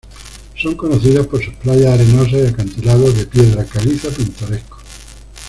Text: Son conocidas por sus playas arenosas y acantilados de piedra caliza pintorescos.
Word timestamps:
Son 0.59 0.73
conocidas 0.73 1.27
por 1.27 1.43
sus 1.43 1.53
playas 1.53 1.93
arenosas 1.93 2.33
y 2.33 2.47
acantilados 2.47 3.15
de 3.15 3.27
piedra 3.27 3.63
caliza 3.65 4.09
pintorescos. 4.09 4.81